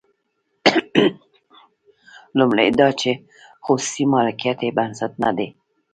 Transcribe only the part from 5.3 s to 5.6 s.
دی.